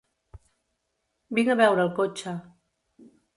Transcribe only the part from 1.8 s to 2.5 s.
el cotxe.